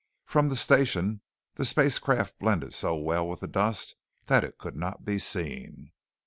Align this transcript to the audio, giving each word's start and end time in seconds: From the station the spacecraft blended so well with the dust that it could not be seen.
From 0.25 0.49
the 0.49 0.55
station 0.55 1.21
the 1.57 1.63
spacecraft 1.63 2.39
blended 2.39 2.73
so 2.73 2.95
well 2.95 3.29
with 3.29 3.41
the 3.41 3.47
dust 3.47 3.93
that 4.25 4.43
it 4.43 4.57
could 4.57 4.75
not 4.75 5.05
be 5.05 5.19
seen. 5.19 5.91